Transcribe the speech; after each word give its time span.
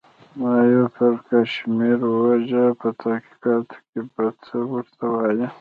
ما 0.39 0.53
یو 0.73 0.85
سر 0.95 1.11
پړکمشر 1.25 1.99
و 2.09 2.13
وژه، 2.23 2.65
په 2.79 2.87
تحقیقاتو 3.01 3.75
کې 3.89 3.99
به 4.13 4.25
څه 4.45 4.57
ورته 4.71 5.03
وایې؟ 5.11 5.47